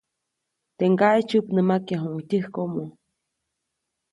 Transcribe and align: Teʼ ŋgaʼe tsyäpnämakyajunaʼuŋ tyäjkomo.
Teʼ 0.77 0.89
ŋgaʼe 0.93 1.19
tsyäpnämakyajunaʼuŋ 1.27 2.19
tyäjkomo. 2.29 2.83